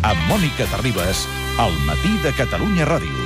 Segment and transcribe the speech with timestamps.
[0.00, 1.26] Amb Mònica Terribas,
[1.60, 3.18] al matí de Catalunya Ràdio.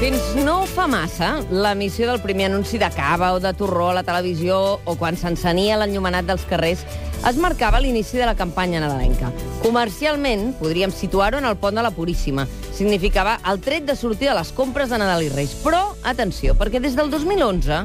[0.00, 4.02] Fins no fa massa, l'emissió del primer anunci de cava o de torró a la
[4.02, 6.82] televisió o quan s'encenia l'enllumenat dels carrers
[7.22, 9.30] es marcava l'inici de la campanya nadalenca.
[9.62, 12.50] Comercialment, podríem situar-ho en el pont de la Puríssima.
[12.74, 15.52] Significava el tret de sortir de les compres de Nadal i Reis.
[15.62, 17.84] Però, atenció, perquè des del 2011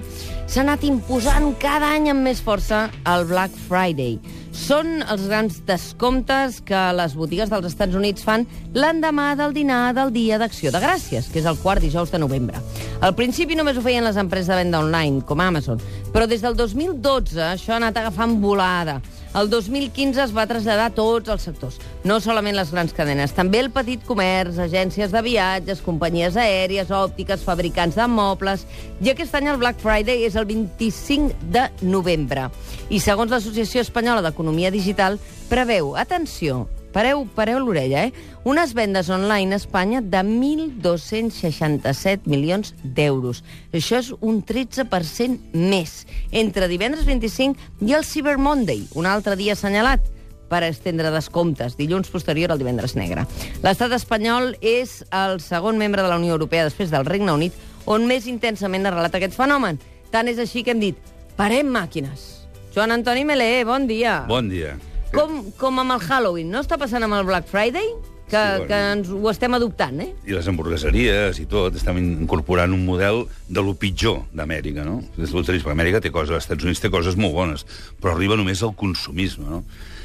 [0.49, 4.17] s'ha anat imposant cada any amb més força el Black Friday.
[4.49, 10.09] Són els grans descomptes que les botigues dels Estats Units fan l'endemà del dinar del
[10.15, 12.57] Dia d'Acció de Gràcies, que és el quart dijous de novembre.
[13.05, 15.77] Al principi només ho feien les empreses de venda online, com Amazon,
[16.09, 18.97] però des del 2012 això ha anat agafant volada.
[19.37, 23.59] El 2015 es va traslladar a tots els sectors, no solament les grans cadenes, també
[23.61, 28.65] el petit comerç, agències de viatges, companyies aèries, òptiques, fabricants de mobles...
[28.99, 32.49] I aquest any el Black Friday és el 25 de novembre.
[32.89, 38.13] I segons l'Associació Espanyola d'Economia Digital, preveu, atenció, pareu, pareu l'orella, eh?
[38.43, 43.43] Unes vendes online a Espanya de 1.267 milions d'euros.
[43.73, 49.53] Això és un 13% més, entre divendres 25 i el Cyber Monday, un altre dia
[49.53, 50.01] assenyalat
[50.49, 53.27] per estendre descomptes, dilluns posterior al divendres negre.
[53.61, 57.53] L'estat espanyol és el segon membre de la Unió Europea després del Regne Unit
[57.85, 59.79] on més intensament ha relat aquest fenomen.
[60.09, 60.97] Tant és així que hem dit,
[61.37, 62.25] parem màquines.
[62.73, 64.23] Joan Antoni Melé, bon dia.
[64.29, 64.75] Bon dia.
[65.15, 67.87] Com, com amb el Halloween, no està passant amb el Black Friday?
[68.29, 68.67] Que, Sí, bueno.
[68.69, 70.11] que ens ho estem adoptant, eh?
[70.29, 74.99] I les hamburgueseries i tot, estem incorporant un model de lo pitjor d'Amèrica, no?
[75.17, 77.65] És lo trist, perquè Amèrica té coses, als Estats Units té coses molt bones,
[77.99, 79.63] però arriba només al consumisme, no?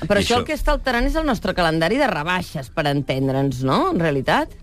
[0.08, 3.60] Però I això, el que està alterant és el nostre calendari de rebaixes, per entendre'ns,
[3.62, 4.56] no?, en realitat.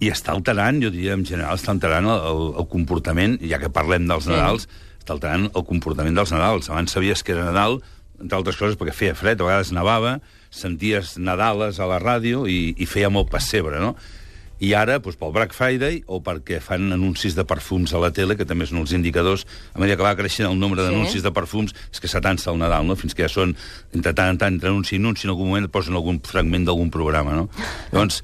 [0.00, 3.68] I està alterant, jo diria, en general, està alterant el, el, el comportament, ja que
[3.68, 4.32] parlem dels Sí.
[4.32, 4.70] Nadals,
[5.04, 6.70] està alterant el comportament dels Nadals.
[6.72, 7.82] Abans sabies que era Nadal,
[8.20, 10.18] entre altres coses, perquè feia fred, a vegades nevava,
[10.50, 13.94] senties Nadales a la ràdio i, i feia molt pessebre, no?
[14.56, 18.38] I ara, doncs, pel Black Friday, o perquè fan anuncis de perfums a la tele,
[18.40, 20.88] que també són els indicadors, a mesura que va creixent el nombre Sí.
[20.88, 22.96] d'anuncis de perfums, és que s'atansa el Nadal, no?
[22.96, 23.52] Fins que ja són,
[23.92, 26.64] entre tant en tant, entre anunci i anunci, en algun moment et posen algun fragment
[26.64, 27.50] d'algun programa, no?
[27.92, 28.22] Llavors,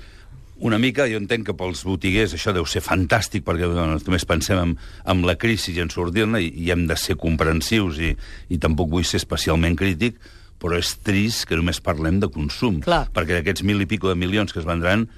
[0.63, 4.61] una mica, jo entenc que pels botiguers això deu ser fantàstic, perquè bueno, només pensem
[4.63, 4.77] en,
[5.11, 8.13] en la crisi i en sortir-ne, i, i hem de ser comprensius, i,
[8.53, 10.21] i tampoc vull ser especialment crític,
[10.63, 12.79] però és trist que només parlem de consum.
[12.85, 13.09] Clar.
[13.15, 15.09] Perquè d'aquests mil i pico de milions que es vendran,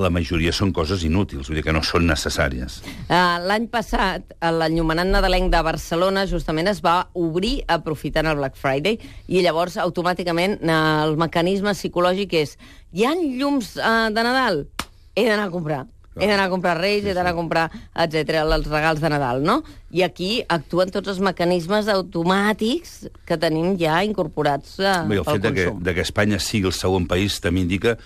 [0.00, 2.80] la majoria són coses inútils, vull dir que no són necessàries.
[3.06, 8.98] Uh, L'any passat, l'enllumenat nadalenc de Barcelona justament es va obrir aprofitant el Black Friday
[9.28, 12.56] i llavors automàticament el mecanisme psicològic és
[12.94, 14.64] hi ha llums uh, de Nadal?
[15.14, 15.84] He d'anar a comprar.
[16.14, 17.64] He d'anar a comprar Reis, he d'anar a comprar,
[18.04, 19.56] etc els regals de Nadal, no?
[19.90, 25.40] I aquí actuen tots els mecanismes automàtics que tenim ja incorporats uh, Bé, el pel
[25.40, 25.82] fet de que, consum.
[25.82, 27.96] de que Espanya sigui el segon país també indica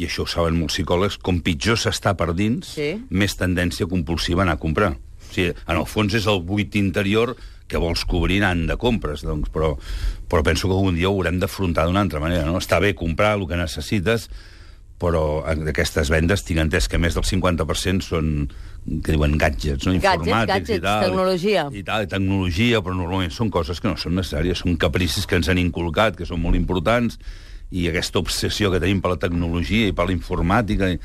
[0.00, 2.94] i això ho saben molts psicòlegs, com pitjor s'està per dins, Sí.
[3.10, 4.94] més tendència compulsiva a anar a comprar.
[4.94, 7.34] O sigui, en el fons és el buit interior
[7.68, 9.74] que vols cobrir anant de compres, doncs, però,
[10.26, 12.46] però penso que algun dia ho haurem d'afrontar d'una altra manera.
[12.48, 12.56] No?
[12.58, 14.30] Està bé comprar el que necessites,
[15.00, 18.26] però d'aquestes vendes tinc entès que més del 50% són
[19.04, 19.94] que diuen gadgets, no?
[19.96, 21.04] Gadgets, informàtics i gadgets, tal.
[21.08, 21.66] tecnologia.
[21.72, 25.36] I tal, i tecnologia, però normalment són coses que no són necessàries, són capricis que
[25.40, 27.18] ens han inculcat, que són molt importants,
[27.70, 31.00] i aquesta obsessió que tenim per la tecnologia i per la informàtica, i-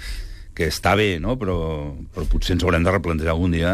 [0.55, 1.35] que està bé, no?
[1.39, 1.57] però,
[2.15, 3.73] però potser ens haurem de replantejar algun dia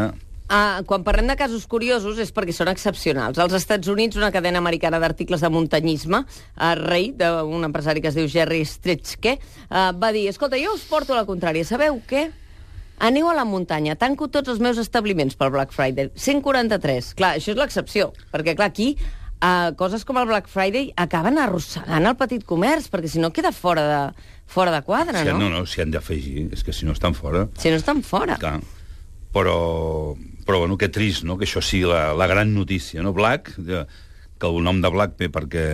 [0.51, 3.37] Ah, quan parlem de casos curiosos és perquè són excepcionals.
[3.39, 8.17] Als Estats Units, una cadena americana d'articles de muntanyisme, eh, rei d'un empresari que es
[8.19, 12.31] diu Jerry Stritchke, eh, va dir, escolta, jo us porto la contrària, sabeu què?
[12.99, 16.11] Aneu a la muntanya, tanco tots els meus establiments pel Black Friday.
[16.15, 17.13] 143.
[17.15, 18.97] Clar, això és l'excepció, perquè, clar, aquí
[19.41, 23.53] eh, coses com el Black Friday acaben arrossegant el petit comerç, perquè si no queda
[23.55, 25.39] fora de, fora de quadre, si, no?
[25.39, 27.47] no, no, s'hi han d'afegir, és que si no estan fora...
[27.57, 28.35] Si no estan fora.
[28.35, 28.59] Clar.
[29.31, 29.55] Però,
[30.45, 33.13] però bueno, que trist, no?, que això sigui la, la gran notícia, no?
[33.13, 35.65] Black, que el nom de Black ve perquè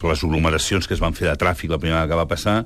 [0.00, 2.56] per les aglomeracions que es van fer de tràfic la primera vegada que va passar,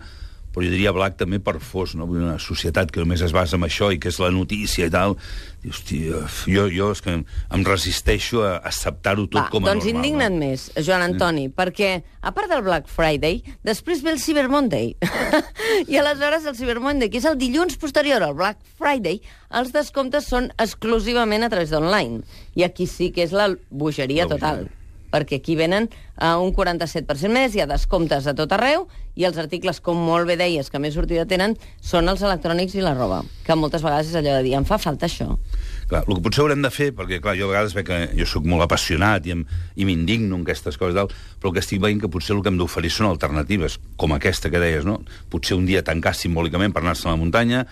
[0.56, 2.06] però jo diria Black també per fos, no?
[2.08, 5.18] Una societat que només es basa en això i que és la notícia i tal.
[5.60, 9.84] I, hòstia, jo, jo és que em resisteixo a acceptar-ho tot Va, com a doncs
[9.84, 9.98] normal.
[10.00, 11.90] indigna't més, Joan Antoni, perquè,
[12.24, 14.94] a part del Black Friday, després ve el Cyber Monday.
[15.92, 19.20] I aleshores el Cyber Monday, que és el dilluns posterior al Black Friday,
[19.60, 22.24] els descomptes són exclusivament a través d'online.
[22.56, 24.70] I aquí sí que és la bogeria total.
[25.16, 25.88] Perquè aquí venen
[26.20, 28.86] uh, un 47% més, hi ha descomptes a tot arreu,
[29.16, 32.84] i els articles, com molt bé deies, que més sortida tenen, són els electrònics i
[32.84, 35.38] la roba, que moltes vegades és allò de dir, em fa falta això.
[35.88, 38.28] Clar, el que potser haurem de fer, perquè clar, jo a vegades veig que jo
[38.28, 39.46] sóc molt apassionat i, em,
[39.78, 41.08] i m'indigno en aquestes coses, tal,
[41.40, 44.52] però el que estic veient que potser el que hem d'oferir són alternatives, com aquesta
[44.52, 44.98] que deies, no?
[45.32, 47.64] Potser un dia tancar simbòlicament per anar-se a la muntanya,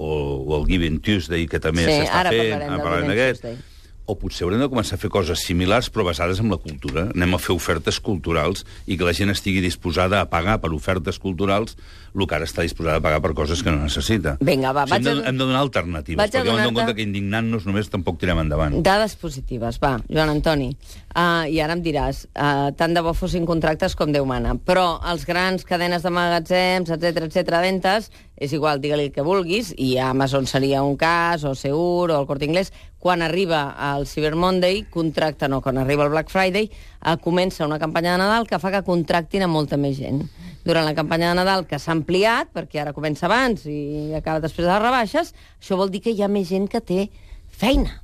[0.00, 3.69] o, o el Giving Tuesday, que també Sí, s'està ara fent, parlarem del parlarem d'aquest.
[4.10, 7.08] O potser haurem de començar a fer coses similars però basades en la cultura.
[7.14, 11.18] Anem a fer ofertes culturals i que la gent estigui disposada a pagar per ofertes
[11.22, 11.76] culturals
[12.10, 14.32] el que ara està disposada a pagar per coses que no necessita.
[14.42, 16.50] Vinga, va, O sigui, hem, vaig de, a- hem de donar alternatives, vaig a perquè
[16.50, 18.74] hem de compte que indignant-nos només tampoc tirem endavant.
[18.82, 20.72] Dades positives, va, Joan Antoni.
[21.10, 24.98] Uh, I ara em diràs, uh, tant de bo fossin contractes com Déu mana, però
[25.10, 28.10] els grans cadenes de magatzems, etc etc ventes,
[28.40, 32.26] és igual, digue-li el que vulguis, i Amazon seria un cas, o Seur, o el
[32.26, 36.70] Corte Inglés, quan arriba el Cyber Monday, contracten, o quan arriba el Black Friday,
[37.04, 40.22] uh, comença una campanya de Nadal que fa que contractin a molta més gent.
[40.64, 44.66] Durant la campanya de Nadal, que s'ha ampliat, perquè ara comença abans i acaba després
[44.66, 47.08] de les rebaixes, això vol dir que hi ha més gent que té
[47.48, 48.02] feina.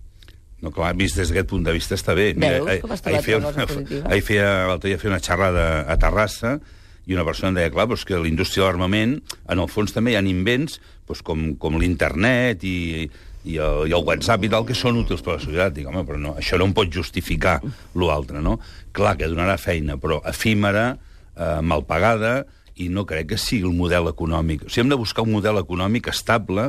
[0.65, 2.31] No, clar, vist des d'aquest punt de vista està bé.
[2.33, 2.81] Veus ahir-
[3.23, 4.09] feia cosa una- positiva?
[4.09, 6.59] Ahir feia, l'altre dia feia una xerrada a Terrassa
[7.07, 10.13] i una persona deia, clar, doncs que la indústria de l'armament, en el fons també
[10.13, 13.05] hi ha invents doncs com, com l'internet i,
[13.47, 15.75] i, el, i el WhatsApp i tal, que són útils per a la societat.
[15.77, 17.61] Dic, home, però no, això no em pot justificar
[17.95, 18.59] l'altre, no?
[18.97, 20.99] Clar que donarà feina, però efímera,
[21.37, 22.45] eh, mal pagada,
[22.77, 24.67] i no crec que sigui el model econòmic.
[24.67, 26.69] O sigui, hem de buscar un model econòmic estable,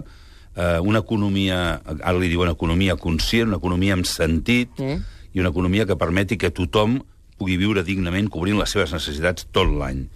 [0.56, 5.02] eh, una economia, ara li diuen economia conscient, una economia amb sentit, Mm.
[5.34, 7.02] i una economia que permeti que tothom
[7.38, 10.08] pugui viure dignament cobrint les seves necessitats tot l'any.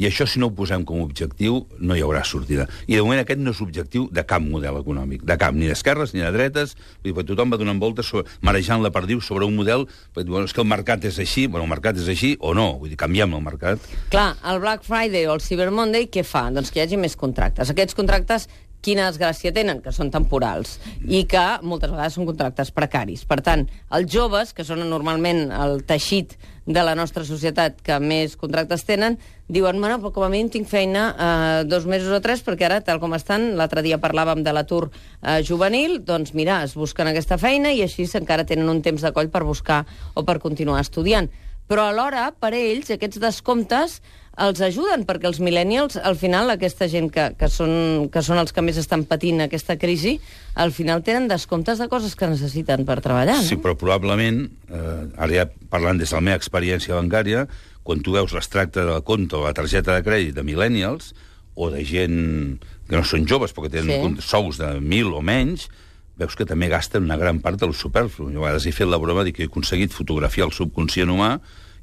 [0.00, 2.66] I això, si no ho posem com a objectiu, no hi haurà sortida.
[2.86, 6.14] I de moment aquest no és objectiu de cap model econòmic, de cap, ni d'esquerres
[6.16, 6.74] ni de dretes.
[7.02, 9.86] Perquè tothom va donant voltes, sobre, marejant la perdiu sobre un model,
[10.16, 12.72] perquè, bueno, és que el mercat és així, bueno, el mercat és així o no,
[12.80, 13.84] vull dir, canviem el mercat.
[14.14, 16.48] Clar, el Black Friday o el Cyber Monday què fa?
[16.54, 17.70] Doncs que hi hagi més contractes.
[17.72, 18.48] Aquests contractes
[18.82, 23.22] quina desgràcia tenen, que són temporals, i que moltes vegades són contractes precaris.
[23.28, 26.34] Per tant, els joves, que són normalment el teixit
[26.66, 29.16] de la nostra societat que més contractes tenen,
[29.52, 32.80] diuen, bueno, però com a mínim tinc feina eh, dos mesos o tres, perquè ara,
[32.86, 37.38] tal com estan, l'altre dia parlàvem de l'atur eh, juvenil, doncs mira, es busquen aquesta
[37.38, 39.82] feina i així encara tenen un temps de coll per buscar
[40.14, 41.30] o per continuar estudiant.
[41.70, 44.00] Però alhora, per ells, aquests descomptes
[44.40, 48.54] els ajuden, perquè els millennials, al final, aquesta gent que, que, són, que són els
[48.54, 50.14] que més estan patint aquesta crisi,
[50.54, 53.48] al final tenen descomptes de coses que necessiten per treballar, no?
[53.48, 57.44] Sí, però probablement, eh, ara ja parlant des de la meva experiència bancària,
[57.82, 61.12] quan tu veus l'extracte de la compte o la targeta de crèdit de millennials,
[61.54, 64.24] o de gent que no són joves, però que tenen sí.
[64.24, 65.68] sous de mil o menys,
[66.16, 68.30] veus que també gasten una gran part del superflu.
[68.32, 71.34] Jo a vegades he fet la broma de que he aconseguit fotografiar el subconscient humà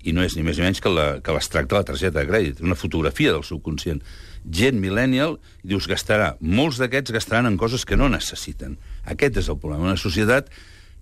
[0.04, 2.28] i no és ni més ni menys que la- que l'extracte de la targeta de
[2.28, 2.62] crèdit.
[2.62, 4.02] Una fotografia del subconscient.
[4.50, 6.38] Gent millennial, i dius, gastarà.
[6.40, 8.78] Molts d'aquests gastaran en coses que no necessiten.
[9.06, 9.84] Aquest és el problema.
[9.84, 10.50] Una societat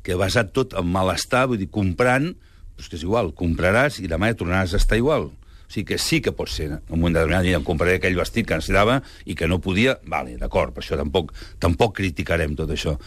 [0.03, 2.33] que ha basat tot en malestar, vull dir, comprant,
[2.77, 5.29] doncs que és igual, compraràs i demà ja tornaràs a estar igual.
[5.67, 8.15] O sigui que sí que pot ser, en un moment determinat, mira, em compraré aquell
[8.15, 12.69] vestit que necessitava i que no podia, vale, d'acord, per això tampoc, tampoc criticarem tot
[12.71, 12.97] això.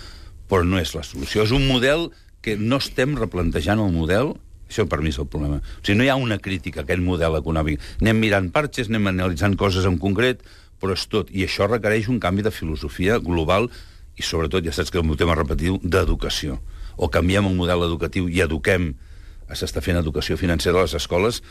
[0.46, 1.42] Però no és la solució.
[1.42, 2.10] És un model
[2.42, 4.34] que no estem replantejant el model,
[4.70, 5.58] això per mi és el problema.
[5.60, 7.80] O sigui, no hi ha una crítica a aquest model econòmic.
[8.00, 10.40] Anem mirant parxes, anem analitzant coses en concret,
[10.80, 11.28] però és tot.
[11.34, 13.68] I això requereix un canvi de filosofia global
[14.16, 16.60] i sobretot, ja saps que el meu tema repetitiu, d'educació.
[16.96, 18.94] O canviem el model educatiu i eduquem,
[19.50, 21.42] s'està fent educació financera a les escoles,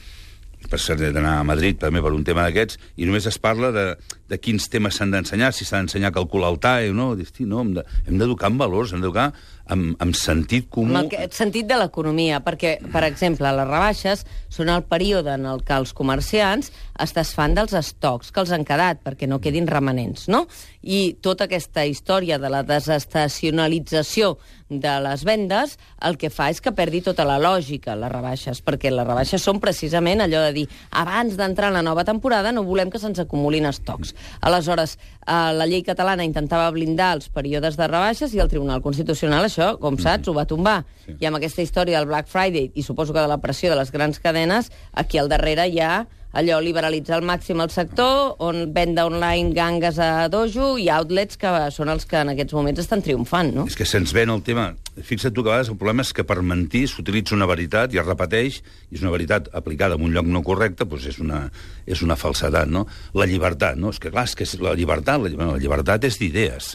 [0.69, 3.69] per cert, he d'anar a Madrid també per un tema d'aquests, i només es parla
[3.71, 3.85] de,
[4.27, 7.15] de quins temes s'han d'ensenyar, si s'ha d'ensenyar a calcular el TAE o no.
[7.15, 9.33] Dius, "Hosti, no, hem de- hem d'educar amb valors, hem d'educar
[9.73, 10.97] amb, amb sentit comú.
[10.97, 15.63] Amb el sentit de l'economia, perquè, per exemple, les rebaixes són el període en el
[15.65, 20.27] que els comerciants es desfan dels estocs que els han quedat, perquè no quedin remanents,
[20.31, 20.45] no?
[20.81, 24.35] I tota aquesta història de la desestacionalització
[24.69, 28.91] de les vendes el que fa és que perdi tota la lògica, les rebaixes, perquè
[28.93, 32.91] les rebaixes són precisament allò de dir abans d'entrar en la nova temporada no volem
[32.93, 34.13] que se'ns acumulin estocs.
[34.45, 39.49] Aleshores, eh, la llei catalana intentava blindar els períodes de rebaixes i el Tribunal Constitucional
[39.49, 40.83] això, com saps, ho va tombar.
[41.05, 41.17] Sí.
[41.19, 43.91] I amb aquesta història del Black Friday i suposo que de la pressió de les
[43.91, 49.05] grans cadenes, aquí al darrere hi ha allò liberalitzar al màxim el sector, on venda
[49.09, 53.49] online gangues a dojo i outlets que són els que en aquests moments estan triomfant,
[53.55, 53.65] no?
[53.69, 54.71] És que se'ns ven el tema...
[54.99, 58.01] Fixa't tu que a vegades el problema és que per mentir s'utilitza una veritat i
[58.01, 58.57] es repeteix,
[58.91, 61.45] i és una veritat aplicada en un lloc no correcte, doncs és una,
[61.87, 62.83] és una falsedat, no?
[63.15, 63.93] La llibertat, no?
[63.95, 66.73] És que, clar, és que la llibertat, la, bueno, la llibertat és d'idees,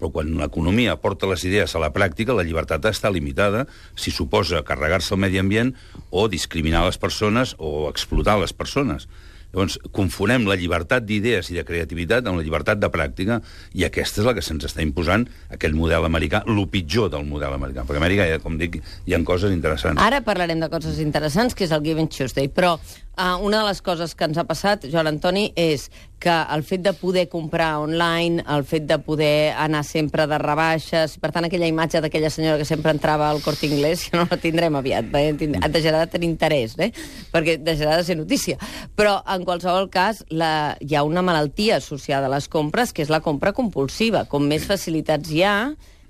[0.00, 4.64] Però quan l'economia porta les idees a la pràctica, la llibertat està limitada si suposa
[4.64, 5.74] carregar-se el medi ambient
[6.10, 9.10] o discriminar les persones o explotar les persones.
[9.50, 13.40] Llavors, confonem la llibertat d'idees i de creativitat amb la llibertat de pràctica,
[13.74, 17.56] i aquesta és la que se'ns està imposant, aquell model americà, el pitjor del model
[17.56, 17.82] americà.
[17.82, 19.98] Perquè a Amèrica, ja, com dic, hi ha coses interessants.
[20.00, 22.76] Ara parlarem de coses interessants, que és el Giving Tuesday, però
[23.20, 26.82] uh, una de les coses que ens ha passat, Joan Antoni, és que el fet
[26.84, 31.68] de poder comprar online, el fet de poder anar sempre de rebaixes, per tant, aquella
[31.68, 35.32] imatge d'aquella senyora que sempre entrava al Corte Inglés, que no la tindrem aviat, eh?
[35.72, 36.90] deixarà de tenir interès, eh?
[37.32, 38.58] perquè deixarà de ser notícia.
[38.96, 40.76] Però, en qualsevol cas, la...
[40.80, 44.26] hi ha una malaltia associada a les compres, que és la compra compulsiva.
[44.28, 45.56] Com més facilitats hi ha,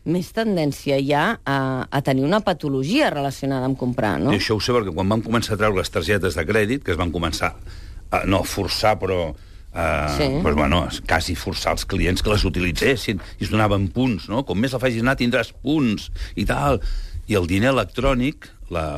[0.09, 4.33] més tendència hi ha a, a tenir una patologia relacionada amb comprar, no?
[4.33, 6.95] I això ho sé perquè quan vam començar a treure les targetes de crèdit, que
[6.95, 7.53] es van començar,
[8.11, 9.31] a, no forçar, però
[9.71, 10.25] Uh, sí.
[10.43, 14.41] pues, bueno, quasi forçar els clients que les utilitzessin i es donaven punts, no?
[14.43, 16.81] Com més la facis anar tindràs punts i tal.
[17.31, 18.49] I el diner electrònic,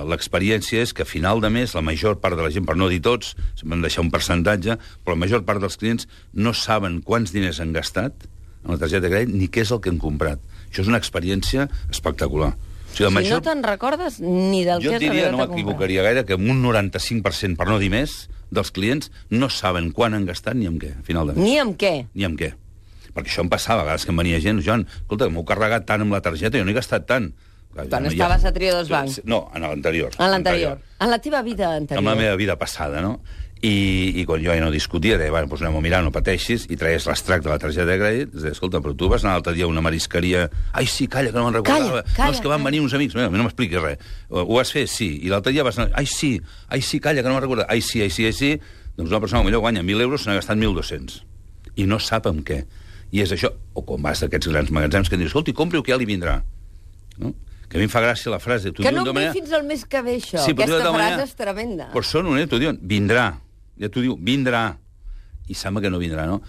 [0.09, 2.89] l'experiència és que a final de mes la major part de la gent, per no
[2.89, 7.03] dir tots, se'n van deixar un percentatge, però la major part dels clients no saben
[7.05, 8.25] quants diners han gastat
[8.65, 10.41] en la targeta de crèdit ni què és el que han comprat.
[10.73, 12.55] Això és una experiència espectacular.
[12.57, 13.39] O sigui, si major...
[13.39, 17.61] no te'n recordes ni del jo que has diria, no m'equivocaria gaire, que un 95%,
[17.61, 21.05] per no dir més, dels clients no saben quan han gastat ni amb què, a
[21.07, 21.45] final de mes.
[21.45, 21.95] Ni amb què?
[22.17, 22.53] Ni amb què.
[23.13, 25.85] Perquè això em passava, a vegades que em venia gent, Joan, escolta, m'ho he carregat
[25.89, 27.33] tant amb la targeta, jo no he gastat tant.
[27.73, 28.49] Clar, Quan no estaves ja...
[28.49, 29.23] a Trio dos Bancs?
[29.29, 30.13] No, en l'anterior.
[30.19, 30.81] En l'anterior.
[31.01, 32.03] En la teva vida anterior.
[32.03, 33.19] En la meva vida passada, no?
[33.63, 36.65] I, i quan jo ja no discutia, deia, bueno, doncs anem a mirar, no pateixis,
[36.67, 39.55] i traies l'extracte de la targeta de crèdit, deia, escolta, però tu vas anar l'altre
[39.55, 40.49] dia a una marisqueria...
[40.75, 42.01] Ai, sí, calla, que no me'n recordava.
[42.03, 42.71] Calla, calla, no, és que van calla.
[42.73, 44.03] venir uns amics, no, no m'expliquis res.
[44.35, 44.89] Ho vas fer?
[44.91, 45.13] Sí.
[45.23, 45.93] I l'altre dia vas anar...
[45.95, 46.33] Ai, sí,
[46.75, 47.69] ai, sí, calla, que no me'n recorda.
[47.71, 48.57] Ai, sí, ai, sí, ai, sí.
[48.97, 51.23] Doncs una persona millor guanya 1.000 euros, se n'ha gastat 1.200.
[51.79, 52.65] I no sap amb què.
[53.15, 56.01] I és això, o quan vas d'aquests grans magatzems que dius, escolta, compri-ho que ja
[56.03, 56.41] li vindrà.
[57.23, 57.31] No?
[57.71, 58.75] Que a mi em fa gràcia la frase...
[58.75, 59.39] Que no ve manera...
[59.39, 60.43] fins al mes que ve, això.
[60.43, 61.25] Sí, Aquesta frase manera...
[61.31, 61.89] és tremenda.
[61.95, 63.31] Però són honestos, t'ho diuen, vindrà
[63.81, 64.65] ja t'ho diu, vindrà.
[65.51, 66.41] I sembla que no vindrà, no?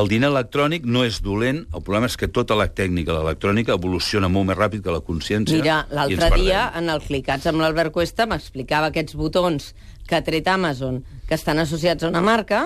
[0.00, 4.30] El diner electrònic no és dolent, el problema és que tota la tècnica, l'electrònica, evoluciona
[4.32, 5.58] molt més ràpid que la consciència.
[5.58, 9.74] Mira, l'altre dia, en el Clicats amb l'Albert Cuesta, m'explicava aquests botons
[10.08, 12.64] que ha tret Amazon, que estan associats a una marca,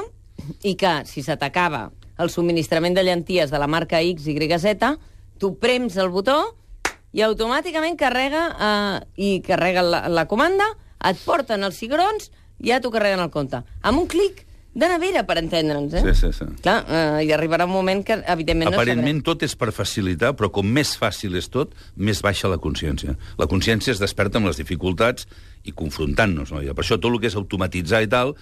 [0.63, 1.89] i que, si se t'acaba
[2.23, 4.95] el subministrament de llenties de la marca X, Y, Z,
[5.43, 6.39] tu prems el botó
[7.17, 10.69] i automàticament carrega eh, i carrega la, la comanda,
[11.05, 12.31] et porten els cigrons
[12.63, 13.63] ja t'ho carreguen al compte.
[13.83, 14.47] Amb un clic
[14.77, 16.03] de nevera, per entendre'ns, eh?
[16.05, 16.47] Sí, sí, sí.
[16.61, 20.51] Clar, eh, i arribarà un moment que, evidentment, Aparentment no tot és per facilitar, però
[20.53, 23.17] com més fàcil és tot, més baixa la consciència.
[23.41, 25.25] La consciència es desperta amb les dificultats
[25.65, 26.53] i confrontant-nos.
[26.53, 26.61] No?
[26.61, 28.37] I per això tot el que és automatitzar i tal,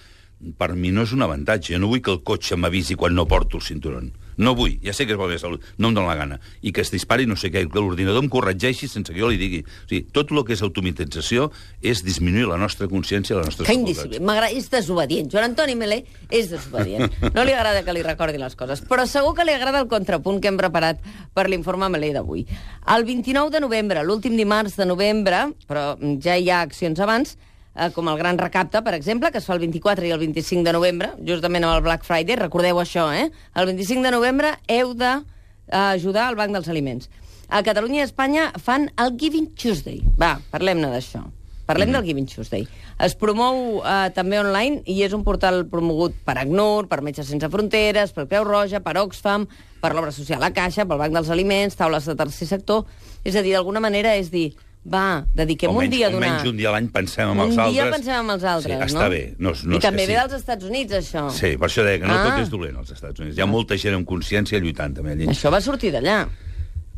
[0.57, 1.73] per mi no és un avantatge.
[1.73, 4.13] Jo no vull que el cotxe m'avisi quan no porto el cinturón.
[4.37, 6.37] No vull, ja sé que és molt bé salut, no em dóna la gana.
[6.59, 9.39] I que es dispari no sé què, que l'ordinador em corregeixi sense que jo li
[9.39, 9.61] digui.
[9.63, 11.47] O sigui, tot el que és automatització
[11.79, 13.71] és disminuir la nostra consciència, la nostra que
[14.19, 15.31] M'agrada, és desobedient.
[15.31, 17.07] Joan Antoni Melé és desobedient.
[17.31, 20.41] No li agrada que li recordi les coses, però segur que li agrada el contrapunt
[20.43, 20.99] que hem preparat
[21.35, 22.45] per l'informe Melé d'avui.
[22.91, 27.37] El 29 de novembre, l'últim dimarts de novembre, però ja hi ha accions abans,
[27.75, 30.63] eh, com el Gran Recapte, per exemple, que es fa el 24 i el 25
[30.65, 33.29] de novembre, justament amb el Black Friday, recordeu això, eh?
[33.53, 37.09] El 25 de novembre heu d'ajudar al Banc dels Aliments.
[37.49, 40.01] A Catalunya i Espanya fan el Giving Tuesday.
[40.17, 41.25] Va, parlem-ne d'això.
[41.65, 41.97] Parlem mm -hmm.
[41.97, 42.67] del Giving Tuesday.
[42.99, 47.49] Es promou eh, també online i és un portal promogut per ACNUR, per Metges Sense
[47.49, 49.47] Fronteres, per Creu Roja, per Oxfam,
[49.81, 52.85] per l'Obra Social a Caixa, pel Banc dels Aliments, taules de tercer sector...
[53.25, 54.53] És a dir, d'alguna manera és dir,
[54.85, 56.27] va, dediquem almenys, un dia a donar...
[56.29, 57.69] Almenys un dia a l'any pensem en els altres.
[57.71, 58.85] Un dia pensem en els altres, sí, no?
[58.85, 59.21] Està bé.
[59.41, 60.11] No, no I també sí.
[60.11, 61.23] ve dels Estats Units, això.
[61.33, 62.25] Sí, per això deia que no Ah.
[62.27, 63.37] tot és dolent als Estats Units.
[63.37, 65.29] Hi ha molta gent amb consciència lluitant també allí.
[65.33, 66.25] Això va sortir d'allà.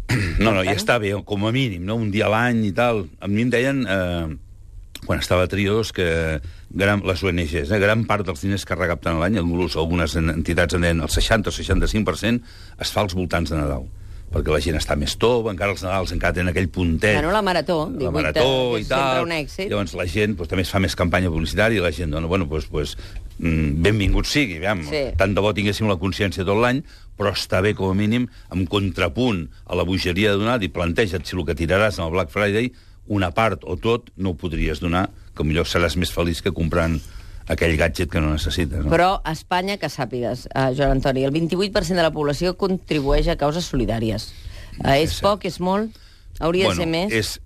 [0.43, 1.95] No, no, ja està bé, com a mínim, no?
[1.99, 3.05] un dia a l'any i tal.
[3.19, 4.27] A mi em deien, eh,
[5.05, 6.39] quan estava a Trios, que
[6.69, 10.83] gran, les ONGs, eh, gran part dels diners que recapten a l'any, algunes entitats en
[10.91, 12.43] el 60 o 65%,
[12.79, 13.87] es fa als voltants de Nadal
[14.31, 17.15] perquè la gent està més tova, encara els Nadals encara tenen aquell puntet.
[17.15, 19.23] Bueno, la marató, la 18, marató que i tal.
[19.23, 19.69] un èxit.
[19.71, 22.47] Llavors la gent pues, també es fa més campanya publicitària i la gent dona, bueno,
[22.51, 22.97] pues, pues,
[23.39, 24.83] mm, benvingut sigui, aviam.
[24.89, 25.05] Sí.
[25.19, 26.83] Tant de bo tinguéssim la consciència tot l'any,
[27.17, 31.25] però està bé, com a mínim, amb contrapunt a la bogeria de donar, i planteja't
[31.25, 32.73] si el que tiraràs en el Black Friday,
[33.07, 36.99] una part o tot, no ho podries donar, que millor seràs més feliç que comprant
[37.47, 38.83] aquell gadget que no necessites.
[38.83, 38.91] No?
[38.91, 43.37] Però a Espanya, que sàpigues, uh, Joan Antoni, el 28% de la població contribueix a
[43.39, 44.31] causes solidàries.
[44.83, 45.21] Uh, és Sí.
[45.21, 45.95] poc, és molt?
[46.39, 47.13] Hauria bueno, de ser més?
[47.13, 47.39] És,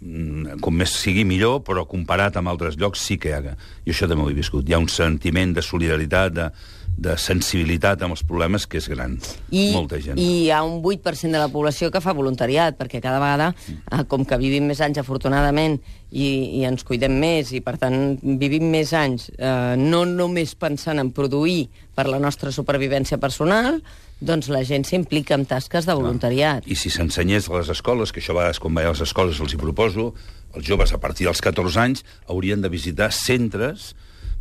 [0.00, 3.56] mm, com més sigui millor, però comparat amb altres llocs sí que hi ha.
[3.84, 4.68] I això també ho he viscut.
[4.68, 6.50] Hi ha un sentiment de solidaritat, de,
[6.96, 9.18] de sensibilitat amb els problemes que és gran.
[9.50, 10.18] I, Molta gent.
[10.18, 14.02] I hi ha un 8% de la població que fa voluntariat, perquè cada vegada, eh,
[14.08, 15.78] com que vivim més anys, afortunadament,
[16.10, 16.28] i,
[16.60, 21.12] i ens cuidem més, i per tant vivim més anys, eh, no només pensant en
[21.12, 23.82] produir per la nostra supervivència personal,
[24.20, 26.64] doncs la gent s'implica en tasques de voluntariat.
[26.64, 29.40] I si s'ensenyés a les escoles, que això a vegades quan vaig a les escoles
[29.44, 30.14] els hi proposo,
[30.56, 33.92] els joves a partir dels 14 anys haurien de visitar centres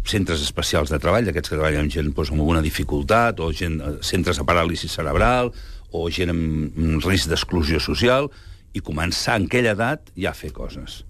[0.06, 3.80] centres especials de treball, d'aquests que treballen amb gent doncs, amb alguna dificultat, o gent,
[3.82, 5.52] eh, centres de paràlisi cerebral,
[5.92, 8.30] o gent amb risc d'exclusió social,
[8.76, 11.04] i començar en aquella edat ja a fer coses.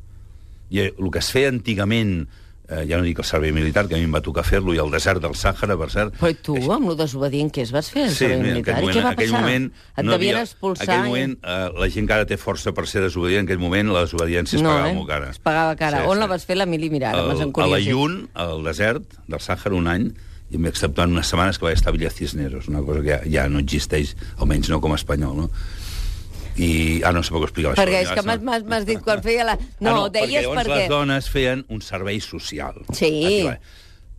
[0.69, 2.25] I eh, el que es feia antigament
[2.69, 4.79] eh, ja no dic el servei militar, que a mi em va tocar fer-lo, i
[4.81, 6.15] el desert del Sàhara, per cert...
[6.19, 8.75] Però tu, amb lo desobedient que és, vas fer el Sí, servei militar?
[8.79, 9.41] aquell I què moment, va aquell passar?
[9.45, 10.83] moment Et no devien havia- expulsar?
[10.85, 13.49] En aquell i- moment, eh, la gent que ara té força per ser desobedient, en
[13.51, 14.95] aquell moment la desobediència es no, pagava eh?
[14.95, 15.29] molt cara.
[15.31, 16.01] Es pagava cara.
[16.03, 16.19] Sí, On sí.
[16.25, 16.89] la vas fer, la Mili?
[16.89, 17.71] Mira, ara El- a encuriós.
[17.71, 20.09] l'Ayun, al desert del Sàhara, un any,
[20.53, 23.47] i acceptat unes setmanes que vaig estar a Villa Cisneros, una cosa que ja, ja
[23.49, 25.49] no existeix, almenys no com a espanyol, no?
[26.57, 27.01] I...
[27.03, 27.81] Ah, no sé per què explicar això.
[27.83, 29.57] Perquè és que m'has- dit quan feia la...
[29.79, 30.81] No, ah, no deies perquè llavors perquè...
[30.85, 32.81] les dones feien un servei social.
[32.93, 33.11] Sí.
[33.11, 33.57] Aquí va.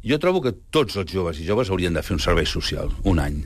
[0.06, 3.18] Jo trobo que tots els joves i joves haurien de fer un servei social, un
[3.18, 3.40] any,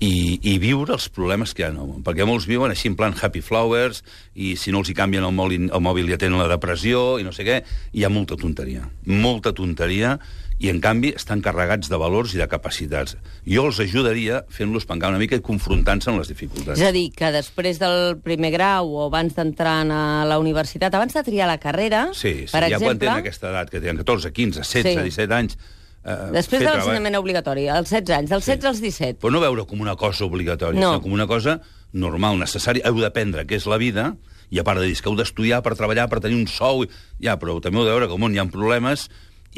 [0.00, 2.00] i, i viure els problemes que hi ha món.
[2.06, 4.00] Perquè molts viuen així en plan happy flowers,
[4.32, 7.26] i si no els hi canvien el mòbil, el mòbil ja tenen la depressió, i
[7.26, 7.58] no sé què,
[7.92, 8.86] hi ha molta tonteria.
[9.10, 10.14] Molta tonteria,
[10.60, 13.16] i en canvi estan carregats de valors i de capacitats.
[13.48, 16.76] Jo els ajudaria fent-los pencar una mica i confrontant-se amb les dificultats.
[16.78, 21.16] És a dir, que després del primer grau o abans d'entrar a la universitat, abans
[21.16, 23.06] de triar la carrera, Sí, sí per ja quan exemple...
[23.08, 25.04] tenen aquesta edat, que tenen 14, 15, 16, Sí.
[25.16, 25.56] 17 anys...
[26.04, 29.18] Eh, Després de l'ensenyament obligatori, als 16 anys, dels 16 als 17.
[29.20, 30.92] Però no veure com una cosa obligatòria, No.
[30.94, 31.58] sinó com una cosa
[31.92, 32.84] normal, necessària.
[32.88, 34.14] Heu d'aprendre què és la vida,
[34.50, 36.84] i a part de dir que heu d'estudiar per treballar, per tenir un sou...
[37.20, 39.08] Ja, però també heu de veure que al món hi ha problemes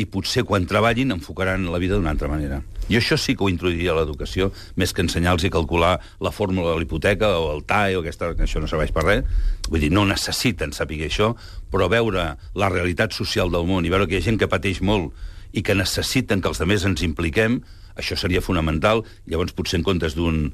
[0.00, 2.62] i potser quan treballin enfocaran la vida d'una altra manera.
[2.88, 6.72] Jo això sí que ho introduiria a l'educació, més que ensenyar-los a calcular la fórmula
[6.72, 9.28] de l'hipoteca o el TAE, o aquesta, que això no serveix per res.
[9.68, 11.34] Vull dir, no necessiten saber això,
[11.70, 14.80] però veure la realitat social del món i veure que hi ha gent que pateix
[14.80, 15.12] molt
[15.52, 17.61] i que necessiten que els altres ens impliquem,
[17.94, 19.02] això seria fonamental.
[19.28, 20.47] Llavors, potser en comptes d'un...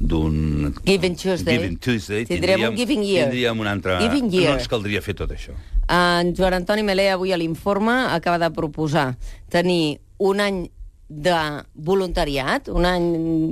[0.00, 1.58] d'un Giving Tuesday.
[1.58, 3.26] Giving Tuesday Tindrem un Giving Year.
[3.28, 3.98] Tindríem un altre...
[4.00, 4.54] Giving Year.
[4.54, 5.52] No ens caldria fer tot això.
[5.92, 9.10] En Joan Antoni Melé, avui a l'informe, acaba de proposar
[9.52, 10.62] tenir un any
[11.08, 11.36] de
[11.74, 13.04] voluntariat, un any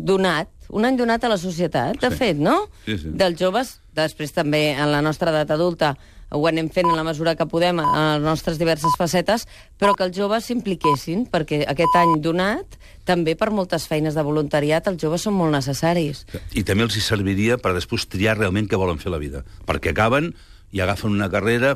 [0.09, 2.17] donat, un any donat a la societat, de Sí.
[2.17, 2.69] fet, no?
[2.87, 3.13] Sí, sí.
[3.15, 5.93] Dels joves, després també en la nostra edat adulta
[6.31, 9.47] ho anem fent en la mesura que podem en les nostres diverses facetes,
[9.79, 14.89] però que els joves s'impliquessin, perquè aquest any donat, també per moltes feines de voluntariat,
[14.89, 16.25] els joves són molt necessaris.
[16.57, 19.45] I també els hi serviria per després triar realment què volen fer a la vida.
[19.69, 20.33] Perquè acaben
[20.75, 21.75] i agafen una carrera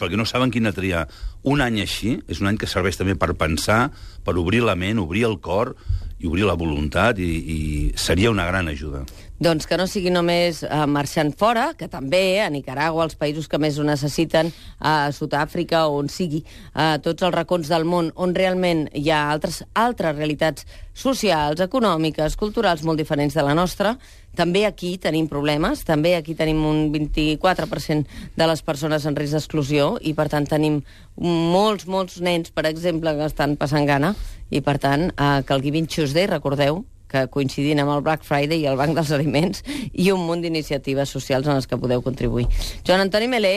[0.00, 1.06] perquè no saben quina triar.
[1.46, 3.92] Un any així és un any que serveix també per pensar,
[4.26, 5.76] per obrir la ment, obrir el cor
[6.20, 7.58] i obrir la voluntat, i, i
[7.96, 9.06] seria una gran ajuda.
[9.40, 13.56] Doncs que no sigui només eh, marxant fora, que també a Nicaragua, els països que
[13.56, 16.42] més ho necessiten, a Sud-àfrica on sigui,
[16.76, 22.36] a tots els racons del món on realment hi ha altres, altres realitats socials, econòmiques,
[22.36, 23.94] culturals molt diferents de la nostra,
[24.36, 29.94] també aquí tenim problemes, també aquí tenim un 24% de les persones en risc d'exclusió
[30.04, 30.82] i, per tant, tenim
[31.16, 34.12] molts, molts nens, per exemple, que estan passant gana
[34.50, 38.62] i, per tant, eh, que el Giving Tuesday, recordeu, que coincidint amb el Black Friday
[38.62, 42.46] i el Banc dels Aliments i un munt d'iniciatives socials en les que podeu contribuir.
[42.86, 43.54] Joan Antoni Melé,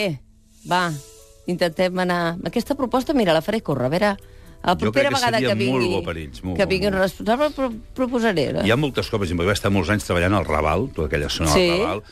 [0.69, 0.87] va,
[1.47, 2.37] intentem anar...
[2.49, 4.13] Aquesta proposta, mira, la faré córrer, a veure...
[4.63, 6.65] La Jo propera crec que vegada seria que vingui, molt bo per ells, molt que
[6.71, 7.65] vingui un molt responsable, pro
[7.97, 8.45] proposaré.
[8.63, 11.51] Hi ha moltes coses, exemple, vaig estar molts anys treballant al Raval, tota aquella zona
[11.51, 11.65] Sí.
[11.67, 12.03] del Raval,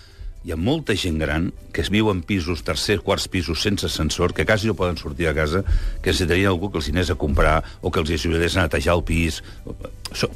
[0.43, 4.34] hi ha molta gent gran que es viu en pisos, tercer, quarts pisos, sense ascensor,
[4.34, 5.62] que quasi no poden sortir a casa,
[6.01, 9.06] que necessitarien algú que els anés a comprar o que els ajudés a netejar el
[9.06, 9.41] pis.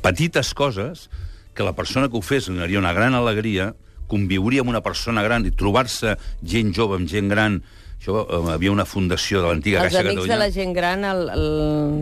[0.06, 1.10] Petites coses
[1.56, 3.74] que la persona que ho fes li donaria una gran alegria,
[4.08, 7.64] conviuria amb una persona gran i trobar-se gent jove amb gent gran...
[8.06, 10.34] Això, eh, hi havia una fundació de l'antiga Els Caixa amics Catalunya...
[10.36, 11.46] de la gent gran el, el,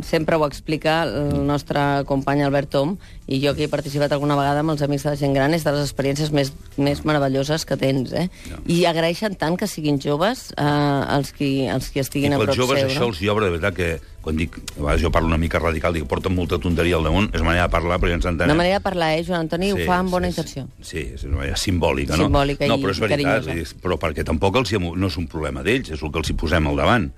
[0.04, 2.98] sempre ho explica el nostre company Albert Tom
[3.32, 5.64] i jo que he participat alguna vegada amb els amics de la gent gran és
[5.64, 8.28] de les experiències més, més meravelloses que tens, eh?
[8.50, 8.60] Ja.
[8.68, 10.68] I agraeixen tant que siguin joves eh,
[11.16, 13.14] els, qui, els qui I estiguin a pels prop joves seu, això no?
[13.14, 15.94] els hi obre, de veritat, que quan dic, a vegades jo parlo una mica radical,
[15.94, 18.54] dic, porten molta tonteria al damunt, és una manera de parlar perquè ens entenem.
[18.54, 19.74] Una manera de parlar, eh, Joan Antoni?
[19.74, 20.68] ho fa amb bona sí, intenció.
[20.82, 22.30] Sí, és una manera simbòlica, no?
[22.30, 23.60] Simbòlica no, i- però és veritat, carinyosa.
[23.62, 26.30] és, però perquè tampoc els hi, no és un problema d'ells, és el que els
[26.30, 27.12] hi posem al davant.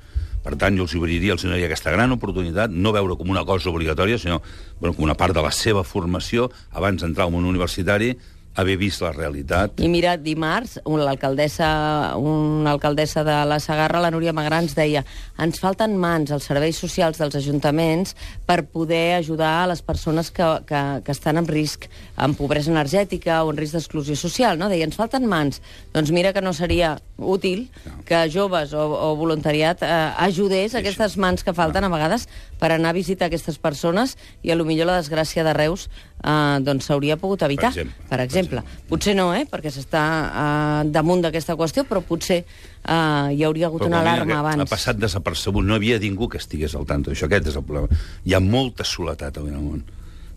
[0.45, 3.69] Per tant, jo els obriria, els donaria aquesta gran oportunitat, no veure com una cosa
[3.71, 4.41] obligatòria, sinó
[4.79, 8.15] bueno, com una part de la seva formació abans d'entrar al món universitari
[8.55, 9.79] haver vist la realitat.
[9.83, 15.03] I mira, dimarts, l'alcaldessa una alcaldessa de la Sagarra, la Núria Magrans, deia
[15.41, 18.15] ens falten mans als serveis socials dels ajuntaments
[18.47, 23.41] per poder ajudar a les persones que, que, que estan en risc, en pobresa energètica
[23.43, 24.59] o en risc d'exclusió social.
[24.59, 24.69] No?
[24.71, 25.61] Deia, ens falten mans.
[25.93, 27.67] Doncs mira que no seria útil
[28.07, 29.91] que joves o, o voluntariat eh,
[30.27, 32.27] ajudés aquestes mans que falten a vegades
[32.59, 35.87] per anar a visitar aquestes persones i a lo millor la desgràcia de Reus
[36.23, 37.71] eh, doncs s'hauria pogut evitar.
[37.71, 38.07] exemple.
[38.09, 38.44] Per exemple.
[38.89, 39.45] Potser no, eh?
[39.49, 44.39] perquè s'està eh, damunt d'aquesta qüestió, però potser eh, hi hauria hagut Però una alarma
[44.41, 44.65] abans.
[44.65, 48.01] Ha passat desapercebut, no havia ningú que estigués al tanto d'això, aquest és el problema.
[48.25, 49.85] Hi ha molta soledat avui en el món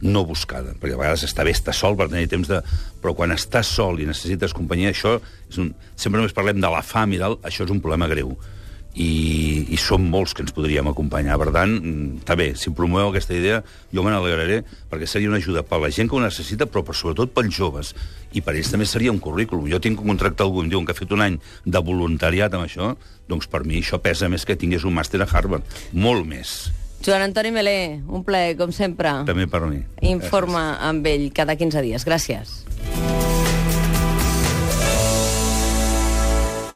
[0.01, 2.61] no buscada, perquè a vegades està bé estar sol per tenir temps de...
[3.03, 5.17] Però quan estàs sol i necessites companyia, això
[5.51, 5.73] és un...
[5.99, 7.35] Sempre només parlem de la fam i del...
[7.43, 8.37] Això és un problema greu.
[8.99, 11.37] I, i som molts que ens podríem acompanyar.
[11.39, 11.75] Per tant,
[12.19, 13.61] està bé, si promoveu aquesta idea,
[13.95, 16.97] jo me n'alegraré, perquè seria una ajuda per la gent que ho necessita, però per,
[16.99, 17.95] sobretot pels joves.
[18.35, 19.71] I per ells també seria un currículum.
[19.71, 22.67] Jo tinc un contracte algú, em diuen que ha fet un any de voluntariat amb
[22.67, 22.93] això,
[23.31, 25.65] doncs per mi això pesa més que tingués un màster a Harvard.
[25.93, 26.59] Molt més,
[27.05, 29.13] Joan Antoni Melé, un plaer, com sempre.
[29.29, 29.85] també per mi.
[30.03, 32.07] Informa amb ell cada 15 dies.
[32.09, 33.28] Gràcies.